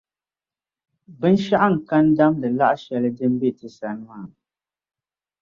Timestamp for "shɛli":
2.83-3.09